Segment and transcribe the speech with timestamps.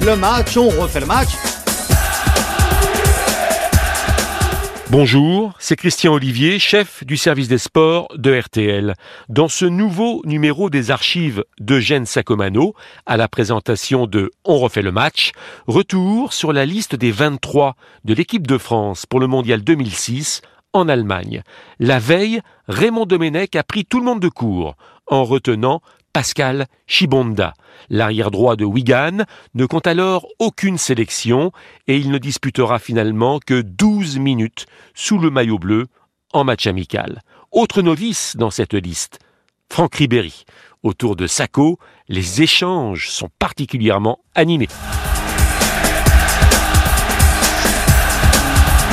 [0.00, 1.30] le match, on refait le match.
[4.90, 8.94] Bonjour, c'est Christian Olivier, chef du service des sports de RTL.
[9.28, 12.74] Dans ce nouveau numéro des archives d'Eugène Sacomano,
[13.06, 15.32] à la présentation de On refait le match,
[15.66, 17.74] retour sur la liste des 23
[18.04, 20.42] de l'équipe de France pour le mondial 2006
[20.72, 21.42] en Allemagne.
[21.80, 24.76] La veille, Raymond Domenech a pris tout le monde de court
[25.08, 25.80] en retenant
[26.16, 27.52] Pascal Chibonda.
[27.90, 31.52] L'arrière droit de Wigan ne compte alors aucune sélection
[31.88, 35.88] et il ne disputera finalement que 12 minutes sous le maillot bleu
[36.32, 37.20] en match amical.
[37.52, 39.18] Autre novice dans cette liste,
[39.70, 40.44] Franck Ribéry.
[40.82, 44.68] Autour de Sacco, les échanges sont particulièrement animés.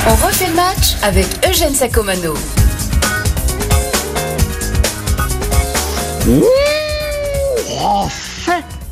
[0.06, 2.34] On refait le match avec Eugène Sacomano.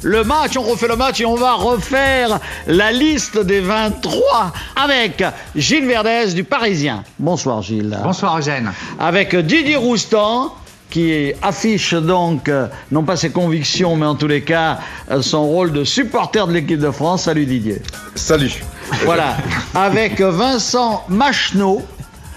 [0.02, 5.22] Le match, on refait le match et on va refaire la liste des 23 avec
[5.54, 7.04] Gilles Verdez du Parisien.
[7.18, 7.96] Bonsoir Gilles.
[8.02, 8.72] Bonsoir Eugène.
[8.98, 10.54] Avec Didier Roustan
[10.90, 14.78] qui affiche donc euh, non pas ses convictions mais en tous les cas
[15.10, 17.22] euh, son rôle de supporter de l'équipe de France.
[17.22, 17.80] Salut Didier.
[18.14, 18.62] Salut.
[19.04, 19.36] Voilà.
[19.74, 21.82] Avec Vincent Macheneau.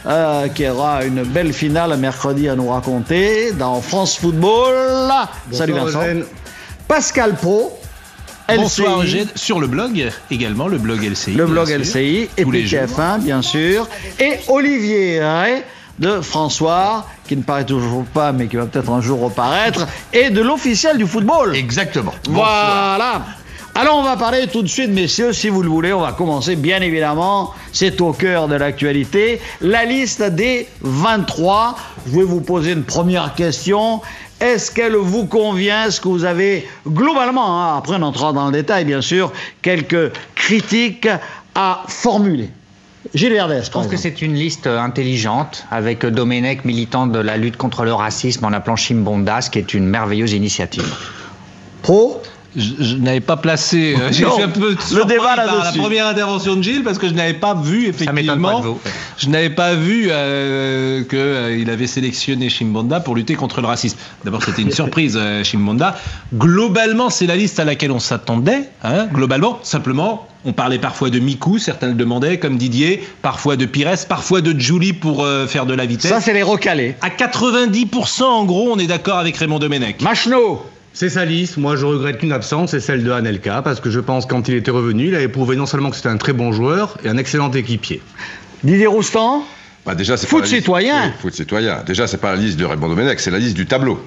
[0.08, 5.12] euh, qui aura une belle finale mercredi à nous raconter dans France Football.
[5.52, 6.00] Salut Vincent.
[6.88, 7.78] Pascal Pro.
[8.48, 11.34] Bonsoir LCI, Eugène, sur le blog également, le blog LCI.
[11.34, 12.80] Le blog sûr, LCI et puis les jours.
[12.82, 13.88] TF1 bien sûr.
[14.20, 15.64] Et Olivier Ray
[15.98, 20.30] de François, qui ne paraît toujours pas mais qui va peut-être un jour reparaître, et
[20.30, 21.56] de l'officiel du football.
[21.56, 22.14] Exactement.
[22.30, 23.26] Voilà.
[23.74, 25.92] Alors on va parler tout de suite, messieurs, si vous le voulez.
[25.92, 27.52] On va commencer, bien évidemment.
[27.74, 29.42] C'est au cœur de l'actualité.
[29.60, 31.76] La liste des 23.
[32.06, 34.02] Je vais vous poser une première question.
[34.40, 38.52] Est-ce qu'elle vous convient Est-ce que vous avez globalement, hein, après on entrera dans le
[38.52, 41.08] détail bien sûr, quelques critiques
[41.56, 42.50] à formuler?
[43.14, 47.56] Gilles Verdez, Je pense que c'est une liste intelligente avec Domenech, militant de la lutte
[47.56, 50.92] contre le racisme en appelant Chimbonda, ce qui est une merveilleuse initiative.
[51.84, 52.22] Pro?
[52.56, 53.96] Je, je n'avais pas placé.
[54.00, 57.14] euh, J'ai un peu le débat par la première intervention de Gilles parce que je
[57.14, 58.60] n'avais pas vu Ça m'étonne pas effectivement.
[58.62, 58.80] de vous.
[59.18, 63.98] Je n'avais pas vu euh, qu'il avait sélectionné Chimbonda pour lutter contre le racisme.
[64.24, 65.98] D'abord, c'était une surprise, euh, Chimbonda.
[66.34, 68.70] Globalement, c'est la liste à laquelle on s'attendait.
[68.84, 73.66] Hein, globalement, simplement, on parlait parfois de Mikou, certains le demandaient, comme Didier, parfois de
[73.66, 76.12] Pires, parfois de Julie pour euh, faire de la vitesse.
[76.12, 76.96] Ça, c'est les recalés.
[77.02, 80.02] À 90%, en gros, on est d'accord avec Raymond Domenech.
[80.02, 80.64] Machno
[80.98, 81.58] C'est sa liste.
[81.58, 84.48] Moi, je regrette qu'une absence, c'est celle de Anelka, parce que je pense que quand
[84.48, 87.10] il était revenu, il avait prouvé non seulement que c'était un très bon joueur et
[87.10, 88.02] un excellent équipier.
[88.64, 89.44] Didier Roustan
[89.86, 91.04] Bah déjà, c'est Foot pas la liste- citoyen.
[91.08, 91.84] Oui, foot citoyen.
[91.86, 94.02] Déjà, c'est pas la liste de Raymond Domenech, c'est la liste du tableau.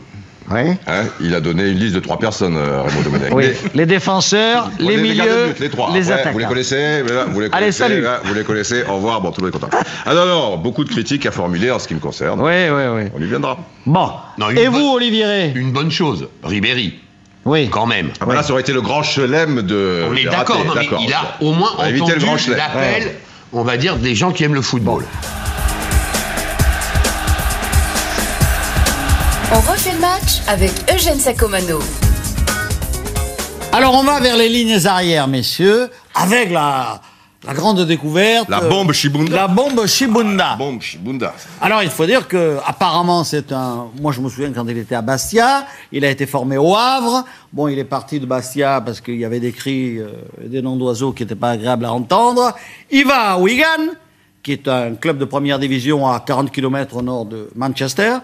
[0.51, 0.61] Oui.
[0.87, 3.33] Hein il a donné une liste de trois personnes, euh, Raymond Domenech.
[3.35, 5.91] Oui, Mais- les défenseurs, les milieux, but, les trois.
[5.93, 6.33] les Après, attaquants.
[6.33, 8.01] Vous les connaissez, là, vous les Allez, connaissez, salut.
[8.01, 8.83] là, vous les connaissez.
[8.89, 9.77] Au revoir, bon, tout le monde est content.
[10.07, 12.41] Ah non, non, beaucoup de critiques à formuler en ce qui me concerne.
[12.41, 13.03] Oui, oui, oui.
[13.17, 13.59] On y viendra.
[13.87, 14.11] Bon.
[14.39, 16.99] Non, Et bonne- vous, Olivier Ray Une bonne chose, Ribéry,
[17.45, 17.69] Oui.
[17.71, 18.11] quand même.
[18.21, 20.05] Ah bah là, ça aurait été le grand chelem de.
[20.11, 20.59] On est d'accord,
[21.01, 23.13] il a au moins On va éviter le grand entendu l'appel,
[23.53, 25.05] on va dire, des gens qui aiment le football.
[30.01, 31.81] Match avec Eugène Sacomano.
[33.73, 37.01] Alors, on va vers les lignes arrières, messieurs, avec la,
[37.47, 38.49] la grande découverte.
[38.49, 39.35] La bombe Shibunda.
[39.37, 40.57] La bombe Shibunda.
[40.57, 41.35] Bombe Shibunda.
[41.61, 43.89] Alors, il faut dire que, apparemment, c'est un.
[44.01, 47.25] Moi, je me souviens quand il était à Bastia, il a été formé au Havre.
[47.53, 50.13] Bon, il est parti de Bastia parce qu'il y avait des cris, euh,
[50.45, 52.55] des noms d'oiseaux qui n'étaient pas agréables à entendre.
[52.91, 53.95] Il va à Wigan,
[54.43, 58.19] qui est un club de première division à 40 km au nord de Manchester.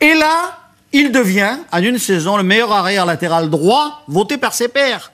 [0.00, 4.68] Et là, il devient, en une saison, le meilleur arrière latéral droit, voté par ses
[4.68, 5.12] pairs,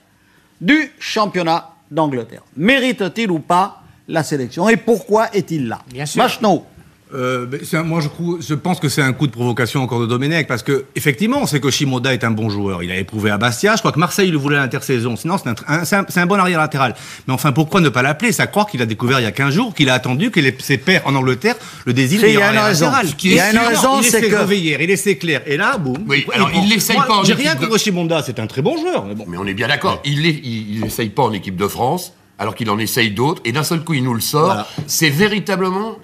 [0.61, 2.43] du championnat d'Angleterre.
[2.55, 4.69] Mérite-t-il ou pas la sélection?
[4.69, 5.81] Et pourquoi est-il là?
[5.87, 6.21] Bien sûr.
[6.21, 6.65] Machno.
[7.15, 10.63] Euh, un- moi, je, pense que c'est un coup de provocation encore de Domenech, parce
[10.63, 12.83] que effectivement, on sait que Shimoda est un bon joueur.
[12.83, 13.75] Il a éprouvé à Bastia.
[13.75, 15.15] Je crois que Marseille le voulait à l'intersaison.
[15.15, 16.95] Sinon, c'est un, bon arrière latéral.
[17.27, 18.31] Mais enfin, pourquoi ne pas l'appeler?
[18.31, 20.39] C'est à croire qu'il a découvert il y a 15 jours, qu'il a attendu que
[20.39, 22.85] les- ses pairs en Angleterre le désignent il y a une arrière raison.
[22.85, 23.07] latéral.
[23.23, 25.41] Il y a une raison, il c'est que- hier, il laissait clair.
[25.45, 25.97] Et là, boum.
[26.07, 28.77] Oui, il alors, il l'essaye pas J'ai rien de- contre Shimoda, c'est un très bon
[28.77, 29.05] joueur.
[29.05, 29.25] Mais bon.
[29.27, 32.77] Mais on est bien d'accord, il n'essaye pas en équipe de France, alors qu'il en
[32.79, 34.45] essaye d'autres, et d'un seul coup, il nous le sort.
[34.45, 34.67] Voilà.
[34.87, 35.97] C'est véritablement.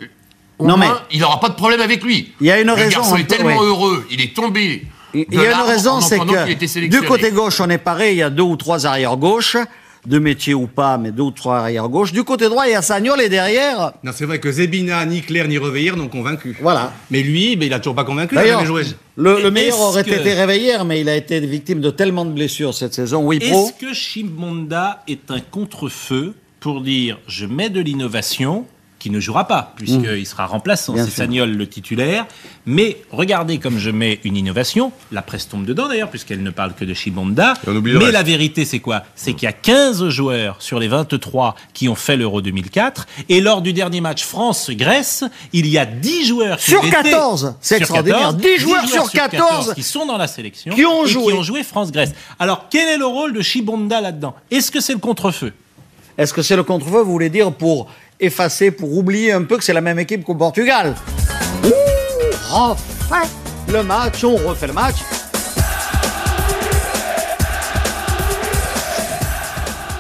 [0.62, 2.32] Au Non, moins, mais- il n'aura pas de problème avec lui.
[2.40, 4.84] Il y a une le raison, garçon on est tellement heureux, il est tombé.
[5.14, 8.24] Il y a une raison, c'est que du côté gauche, on est pareil, il y
[8.24, 9.58] a deux ou trois arrières gauche.
[10.04, 12.12] de métier ou pas, mais deux ou trois arrière gauche.
[12.12, 15.22] Du côté droit, il y a Sagnol et derrière, Non, c'est vrai que Zebina, ni
[15.22, 16.58] Claire, ni Reveillère n'ont convaincu.
[16.60, 16.92] voilà.
[17.12, 18.34] Mais lui, ben, il a toujours pas convaincu.
[18.34, 18.64] D'ailleurs,
[19.16, 22.32] le, le meilleur aurait que- été réveillé, mais il a été victime de tellement de
[22.32, 23.22] blessures cette saison.
[23.24, 23.68] Oui, pro.
[23.68, 28.66] Est-ce que Chimbonda est un contre-feu pour dire je mets de l'innovation
[29.02, 31.10] qui ne jouera pas, puisqu'il sera remplaçant, c'est.
[31.10, 32.28] Sagnol le titulaire.
[32.68, 36.74] Mais regardez comme je mets une innovation, la presse tombe dedans d'ailleurs, puisqu'elle ne parle
[36.76, 36.94] que de
[37.94, 38.14] le Mais reste.
[38.14, 39.04] la vérité, c'est quoi?
[39.16, 43.08] C'est qu'il y a 15 joueurs sur les 23 qui ont fait l'Euro 2004.
[43.30, 45.24] Et lors du dernier match France-Grèce,
[45.54, 48.34] il y a 10 joueurs qui Sur ont été- 14, c'est sur extraordinaire.
[48.36, 51.34] 10 joueurs sur 14 qui sont dans la sélection qui ont et joué.
[51.34, 52.12] qui ont joué France-Grèce.
[52.38, 54.36] Alors, quel est le rôle de Chibonda là-dedans?
[54.52, 55.54] Est-ce que c'est le contre-feu?
[56.18, 57.88] Est-ce que c'est le contre-feu, vous voulez dire, pour
[58.20, 60.96] effacer, pour oublier un peu que c'est la même équipe qu'au Portugal?
[63.68, 64.96] Le match, on refait le match.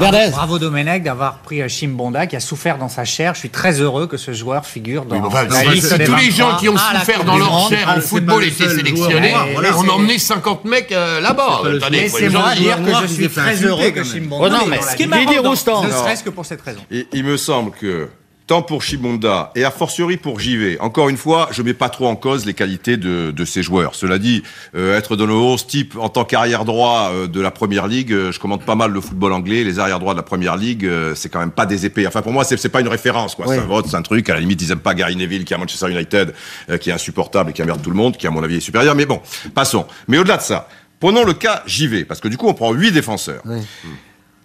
[0.02, 0.30] Verdez.
[0.32, 3.34] Bravo Domenech d'avoir pris euh, Chimbonda qui a souffert dans sa chair.
[3.36, 5.98] Je suis très heureux que ce joueur figure dans Oui, enfin, la si- liste si
[5.98, 8.02] des tous les 23 gens qui ont la souffert Coupe dans leur chair Ah, au
[8.02, 11.62] football étaient sélectionnés, voilà, on emmené 50 mecs euh, là-bas.
[11.90, 14.04] Laissez-moi dire- que je suis très heureux que.
[14.04, 15.56] Chimbonda Oh non, mais ce qui est marrant Ne
[15.92, 16.82] serait-ce que pour cette raison.
[17.14, 18.10] Il me semble que,
[18.52, 22.08] tant pour Chibonda et a fortiori pour JV, encore une fois, je mets pas trop
[22.08, 23.96] en cause les qualités de, de ces joueurs.
[23.96, 24.44] Cela dit,
[24.76, 28.12] euh, être dans le 11 type en tant qu'arrière droit euh, de la Première Ligue,
[28.12, 29.64] euh, je commande pas mal le football anglais.
[29.64, 32.06] Les arrière droits de la Première Ligue, euh, c'est quand même pas des épées.
[32.06, 33.36] Enfin, pour moi, c'est c'est pas une référence.
[33.36, 33.46] quoi.
[33.48, 33.56] Oui.
[33.56, 34.30] C'est un vote, c'est un truc.
[34.30, 36.34] À la limite, ils aiment pas Gary Neville qui est à Manchester United,
[36.70, 38.60] euh, qui est insupportable et qui emmerde tout le monde, qui à mon avis est
[38.60, 38.96] supérieur.
[38.96, 39.22] Mais bon,
[39.56, 39.86] passons.
[40.10, 40.68] Mais au-delà de ça,
[41.00, 43.44] prenons le cas JV, parce que du coup, on prend huit défenseurs.
[43.46, 43.60] Oui.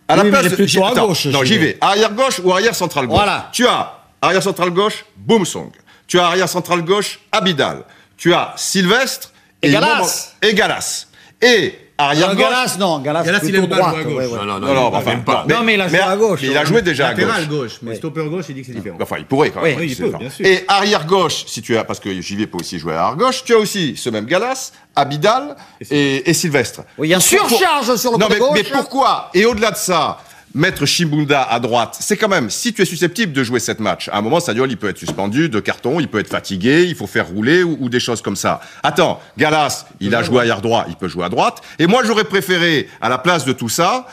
[0.08, 1.78] À la Oui, place de- à gauche, Non, j'y vais.
[1.80, 3.16] Arrière gauche ou arrière central gauche.
[3.16, 3.50] Voilà.
[3.52, 5.70] Tu as arrière central gauche, Boomsong.
[6.06, 7.84] Tu as arrière central gauche, Abidal.
[8.16, 9.32] Tu as Sylvestre
[9.62, 10.34] Et il Galas.
[10.42, 11.06] Et Galas.
[11.42, 12.44] Et arrière Euh, gauche.
[12.44, 13.94] Galas, non, Galas, Galas, il aime pas droite.
[13.94, 14.14] jouer à gauche.
[14.14, 14.38] ouais, ouais.
[14.38, 15.44] Non, non, Non, non, enfin, pas.
[15.48, 16.40] Non, mais il a joué à gauche.
[16.42, 17.58] Il a joué déjà à Latéral gauche.
[17.58, 18.96] gauche, mais stopper gauche, il dit que c'est différent.
[19.00, 19.78] Enfin, il pourrait quand même.
[19.78, 20.46] Oui, il peut, bien sûr.
[20.46, 23.44] Et arrière gauche, si tu as, parce que JV peut aussi jouer à arrière gauche,
[23.44, 25.56] tu as aussi ce même Galas, Abidal
[25.90, 26.82] et, et Sylvestre.
[26.96, 28.72] Oui, il y a une surcharge sur le Non, côté mais, mais gauche.
[28.72, 30.18] pourquoi Et au-delà de ça,
[30.56, 34.08] mettre Shimbunda à droite, c'est quand même, si tu es susceptible de jouer cette match,
[34.08, 36.94] à un moment, Sagnol, il peut être suspendu de carton, il peut être fatigué, il
[36.94, 38.60] faut faire rouler ou, ou des choses comme ça.
[38.82, 41.60] Attends, Galas, il a joué arrière droit, il peut jouer à droite.
[41.78, 44.06] Et moi, j'aurais préféré, à la place de tout ça,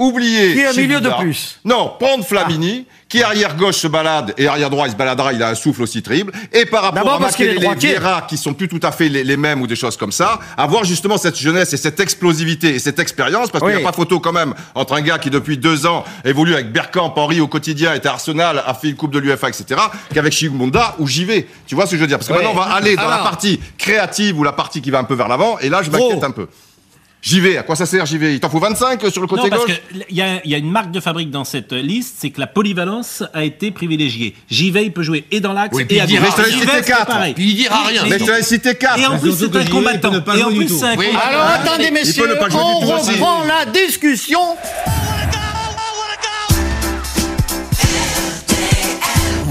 [0.00, 0.54] oublier.
[0.54, 1.60] Qui est un milieu de plus.
[1.64, 5.42] Non, prendre Flamini, qui arrière gauche se balade et arrière droit il se baladera, il
[5.42, 6.32] a un souffle aussi terrible.
[6.52, 7.90] Et par rapport à parce qu'il droitier.
[7.90, 10.38] Vieira, qui sont plus tout à fait les, les mêmes ou des choses comme ça,
[10.56, 13.92] avoir justement cette jeunesse et cette explosivité et cette expérience, parce qu'il n'y a pas
[13.92, 17.48] photo quand même entre un gars qui depuis deux ans évolue avec Bergkamp, Henry au
[17.48, 19.80] quotidien, était à Arsenal, a fait une coupe de l'UFA, etc.,
[20.14, 21.46] qu'avec Chimunда où j'y vais.
[21.66, 22.18] Tu vois ce que je veux dire?
[22.18, 22.38] Parce que Oui.
[22.38, 25.14] maintenant on va aller dans la partie créative ou la partie qui va un peu
[25.14, 26.46] vers l'avant, et là je m'inquiète un peu.
[27.22, 28.32] J'y vais, à quoi ça sert j'y vais?
[28.34, 29.80] Il t'en faut 25 sur le côté Non, parce gauche?
[30.08, 32.40] qu'il y, a- il y a une marque de fabrique dans cette liste, c'est que
[32.40, 34.34] la polyvalence a été privilégiée.
[34.48, 36.34] J'y il peut jouer et dans l'axe Oui, et à il dira gauche.
[36.36, 36.44] rien.
[36.46, 37.06] Mais je te l'ai Sylvestre, cité c'est quatre.
[37.06, 37.34] pareil.
[37.34, 38.02] Puis il dira rien.
[38.08, 40.12] Mais je te l'ai cité 4 Et en plus, c'est un combattant.
[40.12, 41.18] Et jouer en plus, c'est un combattant.
[41.28, 44.40] Alors attendez messieurs, ne pas jouer on reprend la discussion.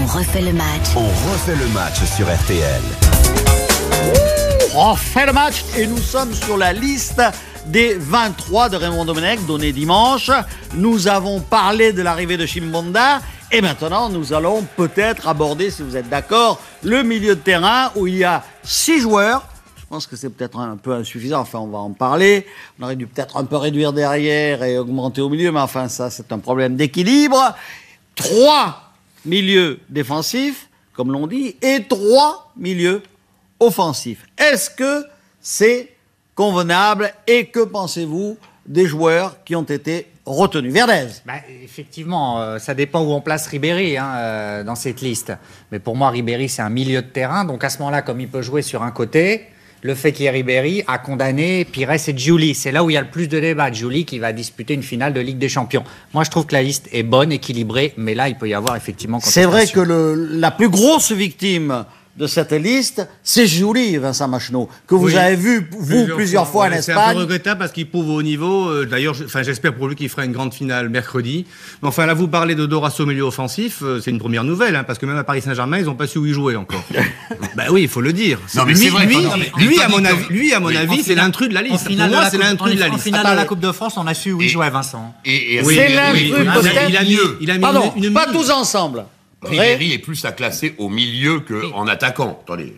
[0.00, 0.66] On refait le match.
[0.96, 1.00] On
[1.32, 2.82] refait le match sur RTL.
[4.74, 7.20] On fait le match et nous sommes sur la liste
[7.66, 10.30] des 23 de Raymond Domenech donnée dimanche.
[10.74, 13.20] Nous avons parlé de l'arrivée de Chimbonda
[13.52, 18.06] et maintenant nous allons peut-être aborder, si vous êtes d'accord, le milieu de terrain où
[18.06, 19.46] il y a six joueurs.
[19.76, 22.46] Je pense que c'est peut-être un peu insuffisant, enfin on va en parler.
[22.78, 26.10] On aurait dû peut-être un peu réduire derrière et augmenter au milieu, mais enfin ça
[26.10, 27.54] c'est un problème d'équilibre.
[28.14, 28.92] Trois
[29.24, 33.02] milieux défensifs, comme l'on dit, et trois milieux
[33.58, 34.26] offensifs.
[34.38, 35.04] Est-ce que
[35.40, 35.92] c'est
[36.34, 40.72] convenable et que pensez-vous des joueurs qui ont été retenus?
[40.72, 45.32] Verdez Bah, effectivement, euh, ça dépend où on place Ribéry hein, euh, dans cette liste.
[45.72, 47.44] Mais pour moi, Ribéry, c'est un milieu de terrain.
[47.44, 49.46] Donc à ce moment-là, comme il peut jouer sur un côté,
[49.82, 52.54] le fait qu'il y ait Ribéry a condamné Pires et Giuli.
[52.54, 53.72] C'est là où il y a le plus de débats.
[53.72, 55.84] Giuli qui va disputer une finale de Ligue des Champions.
[56.12, 58.76] Moi, je trouve que la liste est bonne, équilibrée, mais là, il peut y avoir
[58.76, 59.20] effectivement.
[59.20, 64.68] C'est vrai que le, la plus grosse victime de cette liste, c'est Julie, Vincent Macheneau,
[64.86, 65.16] que vous Oui.
[65.16, 67.14] avez vu, vous, plusieurs, fois, en ouais, C'est un Espagne.
[67.14, 68.68] peu regrettable parce qu'il prouve au niveau.
[68.68, 71.46] euh, D'ailleurs, j'espère pour lui qu'il fera une grande finale mercredi.
[71.82, 74.84] Mais enfin, là, vous parlez de Dorasso milieu offensif, euh, c'est une première nouvelle, hein,
[74.84, 76.82] parce que même à Paris Saint-Germain, ils n'ont pas su où y jouer encore.
[77.56, 78.38] bah oui, il faut le dire.
[78.54, 80.76] Non, mais lui, c'est vrai, lui, mais- lui, à mon avis, lui, à mon oui,
[80.76, 81.86] avis, En c'est l'intrus de la En liste.
[81.86, 83.04] Pour moi, la c'est l'intrus en- de la En liste.
[83.04, 85.14] finale de la Coupe de France, on a su où Et- jouait, Vincent.
[85.24, 85.30] C'est
[85.88, 86.62] l'intrus, oui, peut-être.
[86.64, 89.04] oui, il a mis, il a mis Pardon, pas tous ensemble.
[89.42, 92.40] Ribéry est plus à classer au milieu qu'en attaquant.
[92.44, 92.74] Attendez,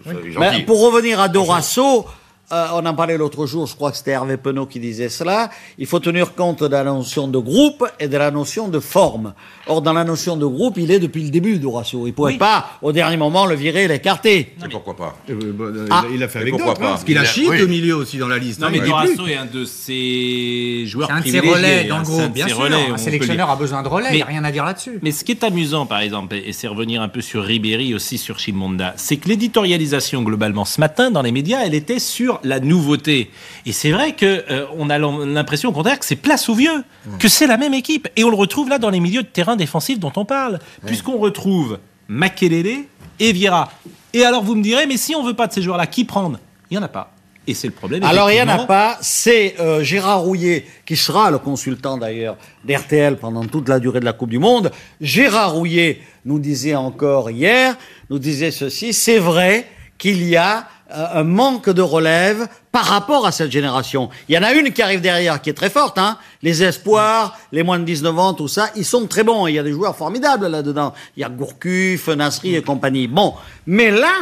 [0.67, 2.07] pour revenir à Dorasso,
[2.53, 5.51] euh, on en parlait l'autre jour, je crois que c'était Hervé Penaud qui disait cela,
[5.79, 9.35] il faut tenir compte de la notion de groupe et de la notion de forme.
[9.67, 12.07] Or, dans la notion de groupe, il est depuis le début d'Horacio.
[12.07, 14.55] Il ne pouvait pas, au dernier moment, le virer et l'écarter.
[14.65, 16.05] Et pourquoi pas Euh, bah, euh, Ah.
[16.13, 17.49] Il a fait Mais avec pourquoi d'autres, hein, pas parce qu'il a Il a- Chic
[17.49, 17.63] oui.
[17.63, 18.61] au milieu aussi dans la liste.
[18.61, 21.85] Non, hein, mais il est un de ses joueurs C'est un de ses privilégiés, relais
[21.89, 22.61] dans hein, le c'est un groupe, bien sûr.
[22.93, 24.99] Un sélectionneur le a besoin de relais, il Mais- n'y a rien à dire là-dessus.
[25.03, 28.19] Mais ce qui est amusant, par exemple, et c'est revenir un peu sur Ribéry aussi
[28.19, 32.61] sur Chimonda, c'est que l'éditorialisation globalement ce matin dans les médias, elle était sur la
[32.61, 33.31] nouveauté.
[33.67, 36.55] Et c'est vrai que euh, on a l'im- l'impression au contraire que c'est place aux
[36.55, 36.85] vieux,
[37.19, 39.57] que c'est la même équipe, et on le retrouve là dans les milieux de terrain
[39.57, 42.85] défensifs dont on parle, puisqu'on retrouve Makelele
[43.21, 43.73] et Vieira.
[44.13, 46.39] Et alors vous me direz, mais si on veut pas de ces joueurs-là, qui prendre?
[46.71, 47.13] Il y en a pas.
[47.45, 48.05] Et c'est le problème.
[48.05, 48.99] Alors, il n'y en a pas.
[49.01, 54.05] C'est euh, Gérard Rouillet, qui sera le consultant d'ailleurs d'RTL pendant toute la durée de
[54.05, 54.71] la Coupe du Monde.
[55.01, 57.77] Gérard Rouillet nous disait encore hier,
[58.11, 59.67] nous disait ceci, c'est vrai
[59.99, 64.11] qu'il y a un manque de relève par rapport à cette génération.
[64.29, 66.19] Il y en a une qui arrive derrière qui est très forte, hein.
[66.43, 69.47] Les espoirs, les moins de 19 ans, tout ça, ils sont très bons.
[69.47, 70.93] Il y a des joueurs formidables là-dedans.
[71.17, 73.07] Il y a Gourcuff, Nasri et compagnie.
[73.09, 73.35] Bon.
[73.67, 74.13] Mais là,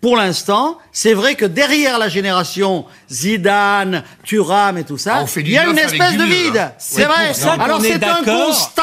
[0.00, 5.50] pour l'instant, c'est vrai que derrière la génération Zidane, Thuram et tout ça, Ah, il
[5.50, 6.56] y a une espèce de vide.
[6.56, 6.72] hein.
[6.78, 7.32] C'est vrai.
[7.58, 8.82] Alors est c'est un constat.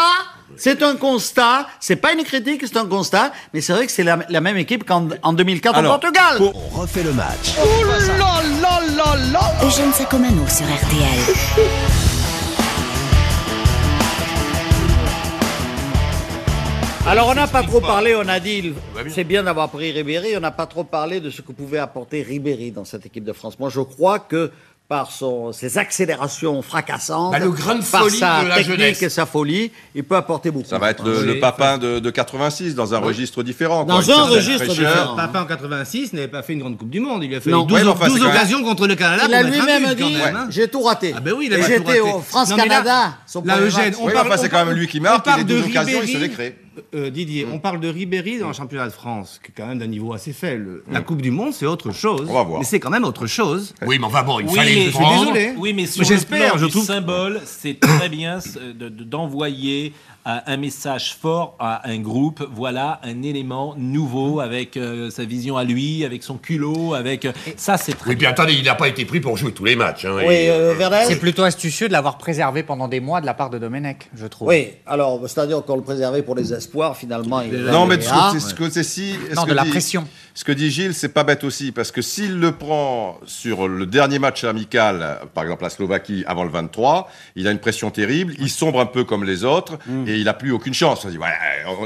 [0.58, 1.68] C'est un constat.
[1.80, 3.32] C'est pas une critique, c'est un constat.
[3.54, 6.38] Mais c'est vrai que c'est la, la même équipe qu'en en 2004 Alors, au Portugal.
[6.40, 7.56] On refait le match.
[9.64, 12.16] Eugène Sacomano sur RTL.
[17.08, 18.74] Alors on n'a pas trop parlé, on a dit,
[19.10, 22.24] c'est bien d'avoir pris Ribéry, on n'a pas trop parlé de ce que pouvait apporter
[22.24, 23.60] Ribéry dans cette équipe de France.
[23.60, 24.52] Moi je crois que
[24.88, 28.78] par son, ses accélérations fracassantes, Bah, le grain de par folie sa de la technique
[28.80, 29.02] jeunesse.
[29.02, 30.68] et sa folie, il peut apporter beaucoup.
[30.70, 33.84] Ça va être le, Oui, le papin de, de 86 dans un registre différent.
[33.84, 34.16] Dans quoi.
[34.20, 34.92] Un registre fraîcheur.
[34.94, 35.16] différent.
[35.16, 37.24] Papa en 86 n'avait pas fait une grande Coupe du Monde.
[37.24, 37.64] Il a fait Non.
[37.64, 39.24] 12, Ouais, mais enfin, 12 c'est quand même- occasions contre le Canada.
[39.28, 40.48] Il a lui-même dit, hein.
[40.52, 41.16] j'ai tout raté.
[41.18, 42.02] Ah ben oui, il a Et j'étais raté.
[42.02, 42.84] au France-Canada,
[43.44, 46.10] là- Eugène, on parle- c'est quand même lui qui marque, les de deux occasions, il
[46.14, 46.58] se les crée.
[46.94, 49.80] Euh, Didier, on parle de Ribéry dans le championnat de France, qui est quand même
[49.80, 50.82] d'un niveau assez faible.
[50.92, 52.28] La Coupe du Monde, c'est autre chose.
[52.30, 52.60] On va voir.
[52.60, 53.74] Mais c'est quand même autre chose.
[53.86, 55.54] Oui, mais enfin bon, il Oui, fallait mais- le je suis désolé.
[55.58, 58.74] Oui, mais sur Mais le j'espère, plan je du trouve- symbole, c'est très bien euh,
[58.74, 59.94] de- de- d'envoyer
[60.28, 62.44] euh, un message fort à un groupe.
[62.52, 67.32] Voilà un élément nouveau avec euh, sa vision à lui, avec son culot, avec euh,
[67.58, 68.32] ça, c'est très Oui, puis bien.
[68.32, 70.06] attendez, il n'a pas été pris pour jouer tous les matchs.
[70.06, 70.74] Hein, Oui, euh,
[71.08, 74.26] C'est plutôt astucieux de l'avoir préservé pendant des mois de la part de Domenech, je
[74.26, 74.48] trouve.
[74.48, 77.42] Oui, alors, c'est-à-dire qu'on le préservait pour les espoirs, finalement.
[77.42, 79.14] il Non, mais ce que, ce que c'est si.
[79.30, 80.08] ce Non, que de la pression.
[80.34, 83.86] Ce que dit Gilles, c'est pas bête aussi, parce que s'il le prend sur le
[83.86, 88.34] dernier match amical, par exemple la Slovaquie avant le 23, il a une pression terrible,
[88.40, 90.08] il sombre un peu comme les autres, Mm.
[90.08, 91.06] et il a plus aucune chance.
[91.06, 91.28] On, dit, ouais,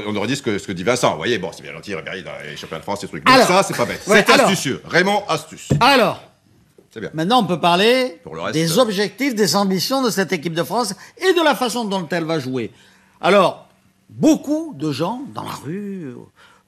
[0.06, 1.10] on, aurait dit ce que, ce que dit Vincent.
[1.12, 3.24] Vous voyez, bon, c'est bien gentil, Ribéry dans les championnats de France, ces trucs.
[3.24, 4.02] Donc Alors, ça, c'est pas bête.
[4.08, 4.82] ouais, c'est astucieux.
[4.84, 5.68] Raymond, astuce.
[5.78, 6.20] Alors,
[6.92, 7.10] C'est bien.
[7.14, 10.54] Maintenant, on peut parler Pour le reste, des euh, objectifs, des ambitions de cette équipe
[10.54, 12.72] de France et de la façon dont elle va jouer.
[13.20, 13.68] Alors,
[14.18, 16.14] beaucoup de gens dans la rue,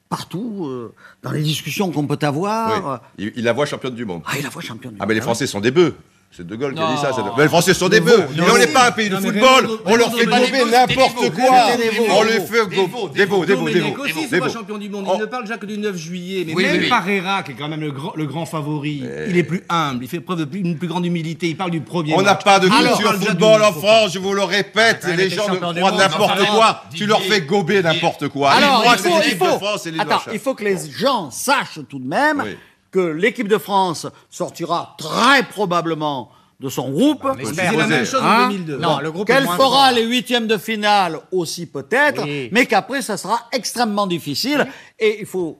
[0.08, 3.00] partout, euh, dans les discussions qu'on peut avoir.
[3.18, 3.26] Oui.
[3.26, 4.22] Il, il la voit championne du monde.
[4.26, 4.92] Ah, il la voit championne.
[4.94, 5.24] du Ah, mais les monde.
[5.24, 5.94] Français sont des bœufs.
[6.34, 7.10] C'est De Gaulle qui a dit ça.
[7.36, 8.26] Mais les Français sont des bœufs.
[8.34, 9.68] Mais on n'est pas un pays de Non, mais football.
[9.84, 11.66] On leur fait gober n'importe quoi.
[12.10, 14.02] On les fait des go- veaux, des veaux, des veaux, des Domenech veaux.
[14.04, 14.52] aussi Des soit veaux.
[14.52, 15.04] champion du monde.
[15.08, 15.12] Oh.
[15.16, 16.44] Il ne parle déjà que du 9 juillet.
[16.46, 16.88] Mais Oui, même oui, oui.
[16.88, 20.04] Parera, qui est quand même le grand, le grand favori, il est plus humble.
[20.04, 21.48] Il fait preuve d'une plus grande humilité.
[21.48, 22.44] Il parle du premier On n'a match.
[22.44, 25.16] pas de Alors, culture parle déjà football du- en France, je vous le répète, même
[25.18, 26.82] les gens champion ne du croient monde, n'importe enfin, quoi.
[26.94, 28.52] Tu leur fais gober n'importe quoi.
[28.52, 30.30] Alors, il que c'est faut, il l'équipe de faut, France et l'île de attends, machin.
[30.32, 32.56] il faut que les gens sachent tout de même Oui.
[32.92, 36.30] Que l'équipe de France sortira très probablement
[36.60, 37.26] de son groupe.
[37.42, 38.76] C'est la même chose Hein en 2002.
[38.78, 39.90] Non, le groupe est Qu'elle fera fort.
[39.96, 42.48] les huitièmes de finale aussi peut-être, Oui.
[42.52, 44.66] mais qu'après ça sera extrêmement difficile
[45.00, 45.58] et il faut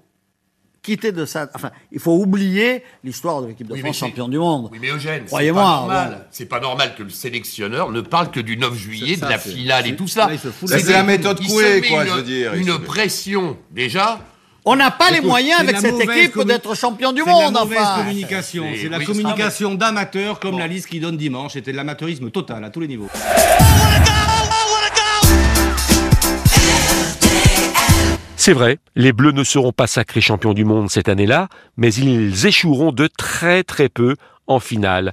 [0.80, 4.38] quitter de ça, enfin il faut oublier l'histoire de l'équipe de Oui, France championne du
[4.38, 4.68] monde.
[4.72, 6.10] Oui, mais Eugène, c'est Croyez-moi, pas normal.
[6.18, 6.24] bon.
[6.30, 9.86] C'est pas normal que le sélectionneur ne parle que du 9 juillet, de la finale
[9.88, 10.28] et tout ça.
[10.66, 14.20] C'est la méthode Coué, quoi, une- je veux dire, Une pression, déjà.
[14.64, 17.30] On n'a pas les moyens c'est avec la cette équipe d'être champion du C'est de
[17.30, 17.54] la monde.
[17.54, 18.64] mauvaise Enfin, communication.
[18.74, 21.54] c'est- C'est la oui, communication d'amateurs comme la liste qui donne dimanche.
[21.54, 23.08] C'était de l'amateurisme total à tous les niveaux.
[28.36, 32.46] C'est vrai, les Bleus ne seront pas sacrés champions du monde cette année-là, mais ils
[32.46, 34.16] échoueront de très très peu
[34.48, 35.12] en finale